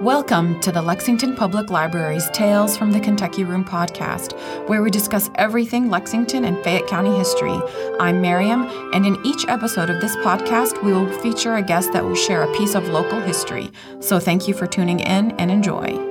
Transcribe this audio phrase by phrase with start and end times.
[0.00, 4.32] Welcome to the Lexington Public Library's Tales from the Kentucky Room podcast,
[4.66, 7.60] where we discuss everything Lexington and Fayette County history.
[8.00, 8.62] I'm Miriam,
[8.94, 12.44] and in each episode of this podcast, we will feature a guest that will share
[12.44, 13.70] a piece of local history.
[14.00, 16.09] So thank you for tuning in and enjoy.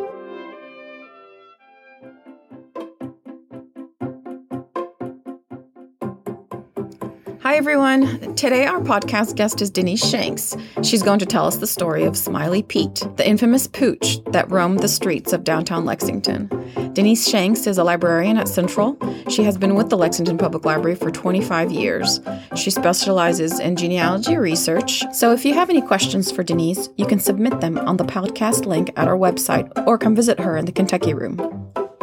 [7.49, 8.35] Hi, everyone.
[8.35, 10.55] Today, our podcast guest is Denise Shanks.
[10.83, 14.81] She's going to tell us the story of Smiley Pete, the infamous pooch that roamed
[14.81, 16.47] the streets of downtown Lexington.
[16.93, 18.99] Denise Shanks is a librarian at Central.
[19.29, 22.19] She has been with the Lexington Public Library for 25 years.
[22.55, 25.03] She specializes in genealogy research.
[25.11, 28.67] So, if you have any questions for Denise, you can submit them on the podcast
[28.67, 31.37] link at our website or come visit her in the Kentucky Room.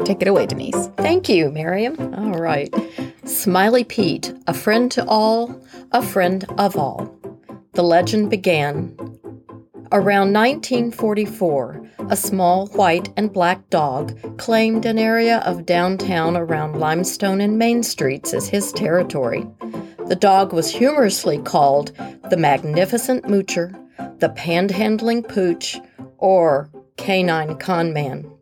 [0.05, 0.89] Take it away, Denise.
[0.97, 1.97] Thank you, Miriam.
[2.17, 2.75] All right.
[3.27, 7.13] Smiley Pete, a friend to all, a friend of all.
[7.73, 8.97] The legend began.
[9.91, 17.41] Around 1944, a small white and black dog claimed an area of downtown around Limestone
[17.41, 19.45] and Main Streets as his territory.
[20.07, 21.91] The dog was humorously called
[22.31, 23.73] the Magnificent Moocher,
[24.21, 25.81] the Panhandling Pooch,
[26.19, 28.36] or Canine Conman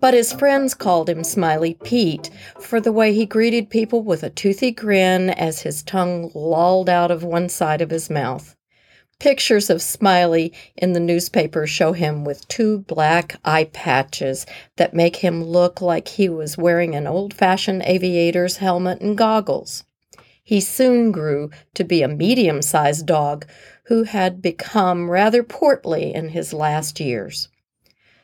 [0.00, 4.30] but his friends called him Smiley Pete for the way he greeted people with a
[4.30, 8.54] toothy grin as his tongue lolled out of one side of his mouth.
[9.18, 15.16] Pictures of Smiley in the newspaper show him with two black eye patches that make
[15.16, 19.82] him look like he was wearing an old fashioned aviator's helmet and goggles.
[20.44, 23.44] He soon grew to be a medium sized dog
[23.86, 27.48] who had become rather portly in his last years.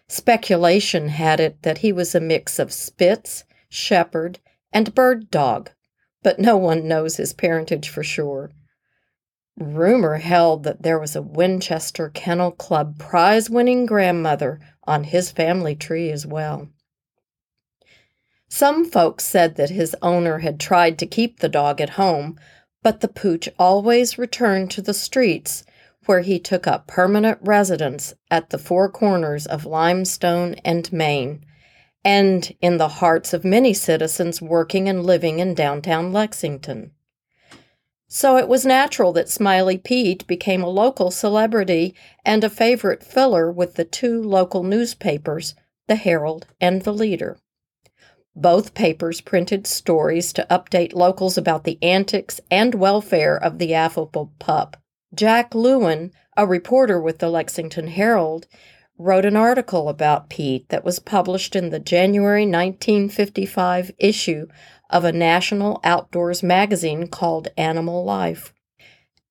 [0.08, 4.38] Speculation had it that he was a mix of Spitz, Shepherd,
[4.72, 5.70] and Bird Dog,
[6.22, 8.50] but no one knows his parentage for sure.
[9.56, 15.76] Rumor held that there was a Winchester Kennel Club prize winning grandmother on his family
[15.76, 16.68] tree as well.
[18.48, 22.38] Some folks said that his owner had tried to keep the dog at home,
[22.82, 25.64] but the pooch always returned to the streets
[26.06, 31.44] where he took up permanent residence at the four corners of Limestone and Main,
[32.04, 36.92] and in the hearts of many citizens working and living in downtown Lexington.
[38.06, 41.94] So it was natural that Smiley Pete became a local celebrity
[42.24, 45.54] and a favorite filler with the two local newspapers,
[45.88, 47.38] the Herald and the Leader.
[48.36, 54.32] Both papers printed stories to update locals about the antics and welfare of the affable
[54.38, 54.76] pup.
[55.14, 58.46] Jack Lewin, a reporter with the Lexington Herald,
[58.98, 64.46] wrote an article about Pete that was published in the January 1955 issue
[64.90, 68.52] of a national outdoors magazine called Animal Life.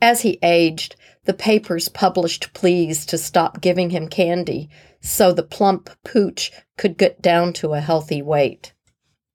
[0.01, 0.95] As he aged,
[1.25, 4.69] the papers published pleas to stop giving him candy
[5.00, 8.73] so the plump pooch could get down to a healthy weight.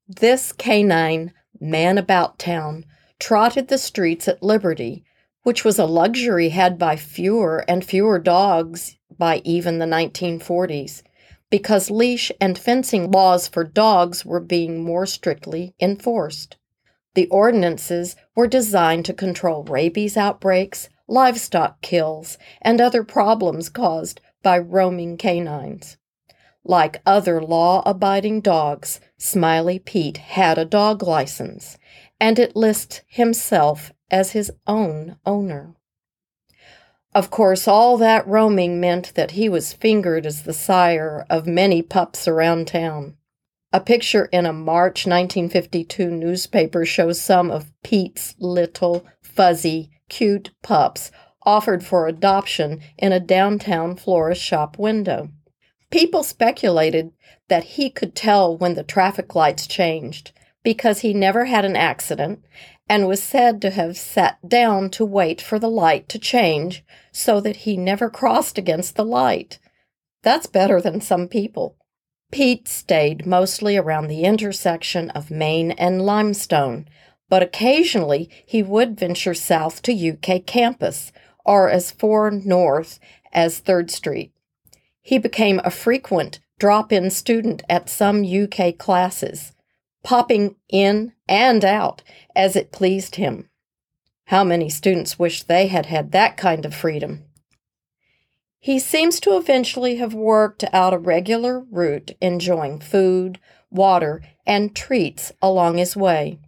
[0.07, 2.85] This canine, man about town,
[3.19, 5.03] trotted the streets at Liberty
[5.43, 11.03] which was a luxury had by fewer and fewer dogs by even the 1940s,
[11.49, 16.57] because leash and fencing laws for dogs were being more strictly enforced.
[17.15, 24.59] The ordinances were designed to control rabies outbreaks, livestock kills, and other problems caused by
[24.59, 25.97] roaming canines.
[26.63, 31.77] Like other law abiding dogs, Smiley Pete had a dog license,
[32.19, 35.75] and it lists himself as his own owner.
[37.13, 41.81] Of course, all that roaming meant that he was fingered as the sire of many
[41.81, 43.17] pups around town.
[43.73, 51.11] A picture in a March 1952 newspaper shows some of Pete's little, fuzzy, cute pups
[51.43, 55.29] offered for adoption in a downtown florist shop window.
[55.91, 57.11] People speculated
[57.47, 60.31] that he could tell when the traffic lights changed
[60.63, 62.43] because he never had an accident
[62.89, 67.39] and was said to have sat down to wait for the light to change so
[67.39, 69.59] that he never crossed against the light.
[70.23, 71.77] That's better than some people.
[72.31, 76.87] Pete stayed mostly around the intersection of Main and Limestone,
[77.29, 81.11] but occasionally he would venture south to UK campus
[81.45, 82.99] or as far north
[83.31, 84.33] as 3rd Street.
[85.01, 89.53] He became a frequent drop in student at some UK classes
[90.03, 92.01] popping in and out
[92.35, 93.47] as it pleased him.
[94.25, 97.23] How many students wish they had had that kind of freedom?
[98.59, 103.39] He seems to eventually have worked out a regular route, enjoying food,
[103.71, 106.39] water, and treats along his way.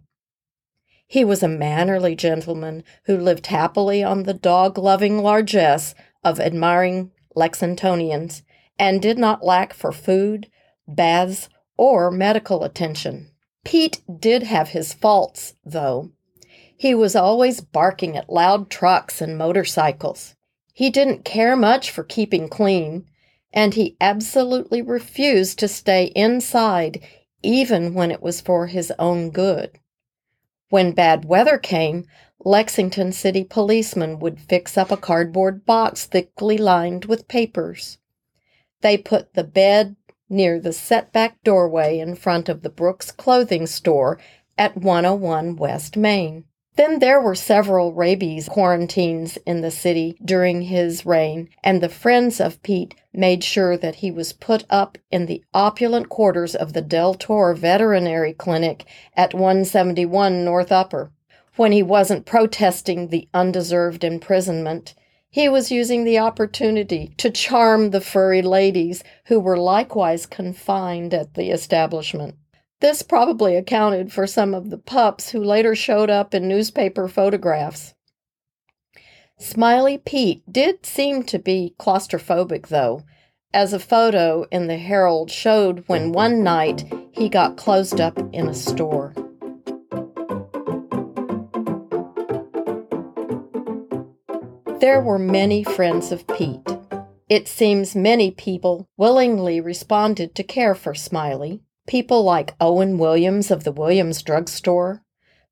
[1.06, 7.12] He was a mannerly gentleman who lived happily on the dog loving largesse of admiring
[7.34, 8.42] Lexingtonians
[8.78, 10.50] and did not lack for food,
[10.86, 13.31] baths, or medical attention.
[13.64, 16.10] Pete did have his faults, though.
[16.76, 20.34] He was always barking at loud trucks and motorcycles.
[20.74, 23.06] He didn't care much for keeping clean,
[23.52, 27.00] and he absolutely refused to stay inside
[27.42, 29.78] even when it was for his own good.
[30.70, 32.06] When bad weather came,
[32.44, 37.98] Lexington City policemen would fix up a cardboard box thickly lined with papers.
[38.80, 39.96] They put the bed
[40.32, 44.18] near the setback doorway in front of the Brooks clothing store
[44.58, 46.44] at 101 West Main.
[46.76, 52.40] Then there were several rabies quarantines in the city during his reign, and the friends
[52.40, 56.80] of Pete made sure that he was put up in the opulent quarters of the
[56.80, 61.12] Del Tor Veterinary Clinic at 171 North Upper.
[61.56, 64.94] When he wasn't protesting the undeserved imprisonment,
[65.32, 71.32] he was using the opportunity to charm the furry ladies who were likewise confined at
[71.34, 72.36] the establishment.
[72.82, 77.94] This probably accounted for some of the pups who later showed up in newspaper photographs.
[79.38, 83.02] Smiley Pete did seem to be claustrophobic, though,
[83.54, 88.48] as a photo in the Herald showed when one night he got closed up in
[88.48, 89.14] a store.
[94.82, 96.66] There were many friends of Pete.
[97.28, 101.62] It seems many people willingly responded to care for Smiley.
[101.86, 105.04] People like Owen Williams of the Williams Drug Store,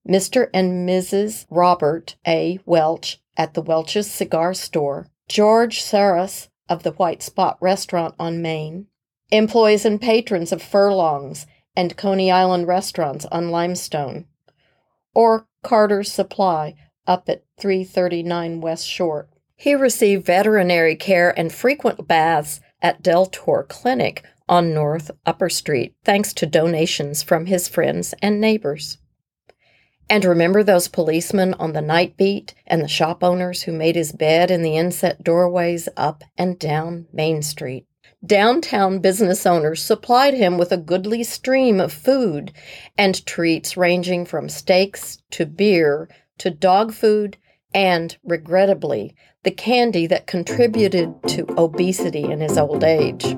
[0.05, 0.51] Mr.
[0.53, 1.47] and Mrs.
[1.49, 2.59] Robert A.
[2.67, 8.89] Welch at the Welch's Cigar Store, George Saras of the White Spot Restaurant on Main,
[9.31, 14.27] employees and patrons of Furlongs and Coney Island restaurants on Limestone,
[15.15, 16.75] or Carter's Supply
[17.11, 19.29] up at 339 West Short.
[19.57, 25.95] He received veterinary care and frequent baths at Del Tor Clinic on North Upper Street,
[26.05, 28.99] thanks to donations from his friends and neighbors.
[30.09, 34.13] And remember those policemen on the night beat and the shop owners who made his
[34.13, 37.87] bed in the inset doorways up and down Main Street.
[38.25, 42.53] Downtown business owners supplied him with a goodly stream of food
[42.97, 46.09] and treats ranging from steaks to beer
[46.41, 47.37] to dog food
[47.73, 49.15] and, regrettably,
[49.45, 53.37] the candy that contributed to obesity in his old age.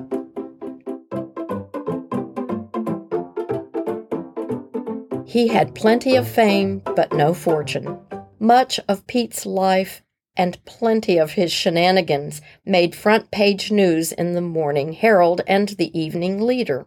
[5.25, 7.99] He had plenty of fame, but no fortune.
[8.39, 10.01] Much of Pete's life
[10.35, 15.97] and plenty of his shenanigans made front page news in the Morning Herald and the
[15.99, 16.85] Evening Leader.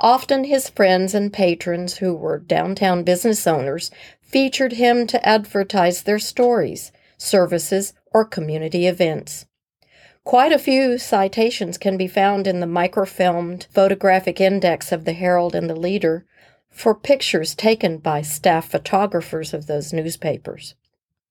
[0.00, 3.90] Often his friends and patrons, who were downtown business owners,
[4.34, 9.46] featured him to advertise their stories, services, or community events.
[10.24, 15.54] Quite a few citations can be found in the microfilmed photographic index of the Herald
[15.54, 16.26] and the Leader,
[16.68, 20.74] for pictures taken by staff photographers of those newspapers.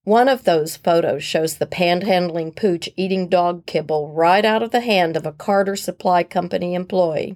[0.05, 4.79] One of those photos shows the panhandling pooch eating dog kibble right out of the
[4.79, 7.35] hand of a Carter Supply Company employee.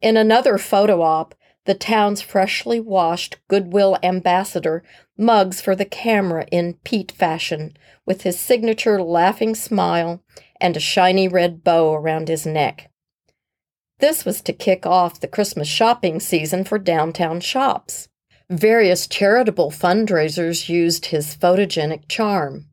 [0.00, 1.34] In another photo op,
[1.64, 4.82] the town's freshly washed Goodwill ambassador
[5.16, 10.22] mugs for the camera in Pete fashion, with his signature laughing smile
[10.60, 12.90] and a shiny red bow around his neck.
[13.98, 18.08] This was to kick off the Christmas shopping season for downtown shops.
[18.50, 22.66] Various charitable fundraisers used his photogenic charm.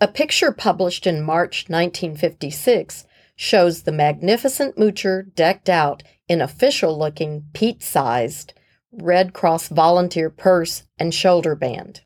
[0.00, 3.04] A picture published in March 1956
[3.34, 8.52] shows the magnificent moocher decked out in official looking Pete sized
[8.92, 12.02] Red Cross volunteer purse and shoulder band.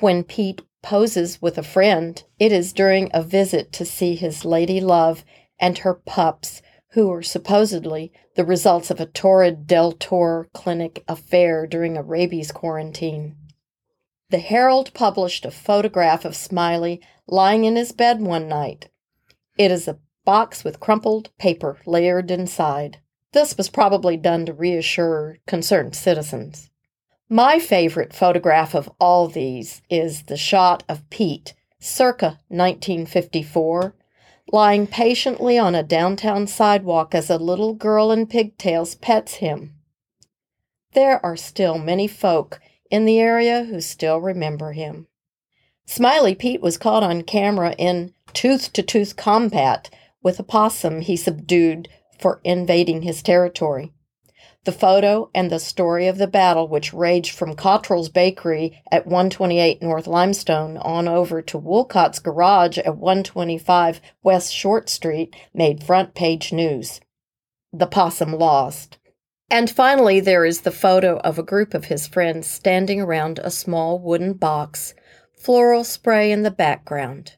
[0.00, 4.80] When Pete poses with a friend, it is during a visit to see his lady
[4.80, 5.24] love
[5.58, 6.60] and her pups
[6.90, 12.52] who were supposedly the results of a torrid Del Tor clinic affair during a rabies
[12.52, 13.36] quarantine.
[14.30, 18.88] The Herald published a photograph of Smiley lying in his bed one night.
[19.58, 22.98] It is a box with crumpled paper layered inside.
[23.32, 26.70] This was probably done to reassure concerned citizens.
[27.28, 33.94] My favorite photograph of all these is the shot of Pete, circa 1954,
[34.52, 39.76] lying patiently on a downtown sidewalk as a little girl in pigtails pets him.
[40.92, 42.60] There are still many folk
[42.90, 45.06] in the area who still remember him.
[45.86, 49.88] Smiley Pete was caught on camera in tooth to tooth combat
[50.22, 51.88] with a possum he subdued
[52.22, 53.92] for invading his territory.
[54.64, 59.82] The photo and the story of the battle, which raged from Cottrell's Bakery at 128
[59.82, 66.52] North Limestone on over to Woolcott's Garage at 125 West Short Street, made front page
[66.52, 67.00] news.
[67.72, 68.98] The possum lost.
[69.50, 73.50] And finally, there is the photo of a group of his friends standing around a
[73.50, 74.94] small wooden box,
[75.36, 77.36] floral spray in the background.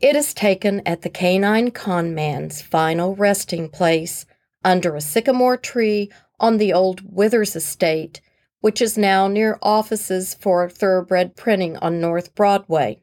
[0.00, 4.24] It is taken at the canine conman's final resting place
[4.64, 8.22] under a sycamore tree on the old Withers estate,
[8.60, 13.02] which is now near offices for thoroughbred printing on North Broadway.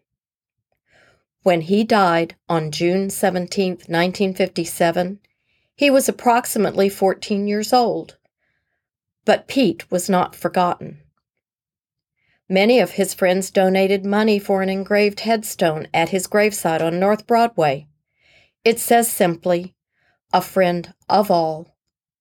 [1.43, 5.19] When he died on June 17, 1957,
[5.75, 8.17] he was approximately 14 years old.
[9.23, 10.99] But Pete was not forgotten.
[12.49, 17.27] Many of his friends donated money for an engraved headstone at his gravesite on North
[17.27, 17.87] Broadway.
[18.63, 19.75] It says simply,
[20.31, 21.75] A friend of all,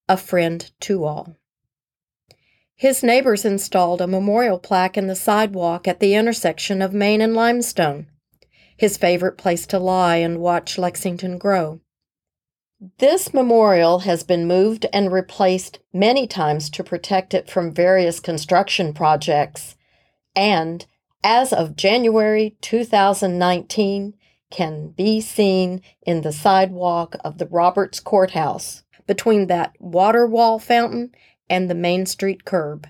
[0.08, 1.36] a friend to all.
[2.74, 7.32] His neighbors installed a memorial plaque in the sidewalk at the intersection of Main and
[7.32, 8.08] Limestone,
[8.76, 11.80] his favorite place to lie and watch Lexington grow.
[12.98, 18.92] This memorial has been moved and replaced many times to protect it from various construction
[18.92, 19.75] projects,
[20.36, 20.86] and
[21.24, 24.14] as of January 2019,
[24.50, 31.10] can be seen in the sidewalk of the Roberts Courthouse between that water wall fountain
[31.50, 32.88] and the Main Street curb.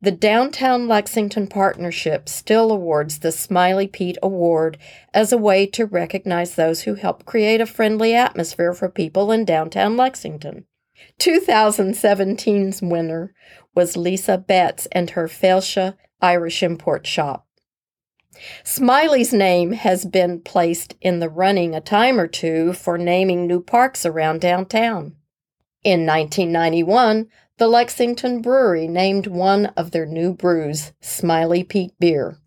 [0.00, 4.78] The Downtown Lexington Partnership still awards the Smiley Pete Award
[5.14, 9.44] as a way to recognize those who help create a friendly atmosphere for people in
[9.44, 10.66] downtown Lexington.
[11.18, 13.32] 2017's winner
[13.74, 17.46] was Lisa Betts and her Failte Irish import shop.
[18.64, 23.62] Smiley's name has been placed in the running a time or two for naming new
[23.62, 25.16] parks around downtown.
[25.82, 32.38] In 1991, the Lexington Brewery named one of their new brews Smiley Pete Beer.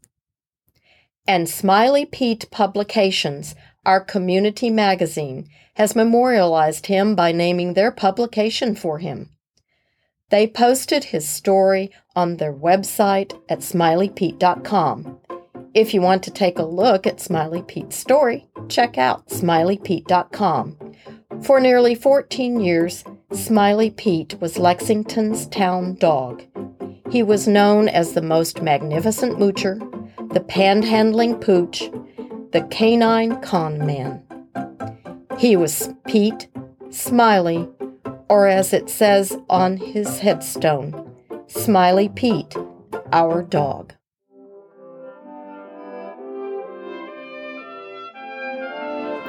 [1.28, 9.00] And Smiley Pete Publications, our community magazine, has memorialized him by naming their publication for
[9.00, 9.30] him.
[10.30, 15.20] They posted his story on their website at smileypete.com
[15.74, 20.78] if you want to take a look at Smiley Pete's story, check out smileypete.com.
[21.44, 26.44] For nearly 14 years, Smiley Pete was Lexington's town dog.
[27.12, 29.80] He was known as the most magnificent moocher,
[30.34, 31.90] the panhandling pooch,
[32.52, 34.24] the canine con man.
[35.38, 36.48] He was Pete,
[36.90, 37.70] Smiley,
[38.30, 41.16] or as it says on his headstone,
[41.48, 42.56] Smiley Pete,
[43.12, 43.94] our dog.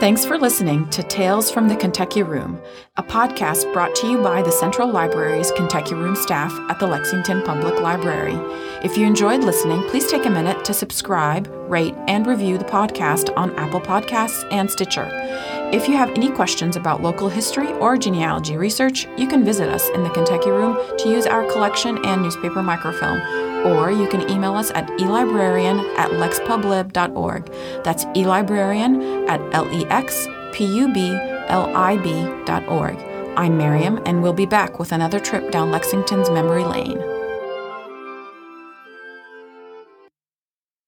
[0.01, 2.59] Thanks for listening to Tales from the Kentucky Room,
[2.97, 7.43] a podcast brought to you by the Central Library's Kentucky Room staff at the Lexington
[7.43, 8.33] Public Library.
[8.83, 13.31] If you enjoyed listening, please take a minute to subscribe, rate, and review the podcast
[13.37, 15.05] on Apple Podcasts and Stitcher.
[15.73, 19.89] If you have any questions about local history or genealogy research, you can visit us
[19.91, 23.21] in the Kentucky Room to use our collection and newspaper microfilm
[23.67, 27.47] or you can email us at elibrarian at lexpublib.org.
[27.85, 30.15] That's elibrarian at L-E-X-P-U-B-L-I-B
[32.47, 32.97] dot org.
[33.37, 37.20] I'm Miriam, and we'll be back with another trip down Lexington's memory lane.